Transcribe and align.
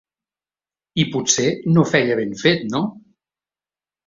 I 1.03 1.05
potser 1.15 1.45
no 1.75 1.83
feia 1.91 2.17
ben 2.21 2.35
fet, 2.45 2.65
no? 2.73 2.83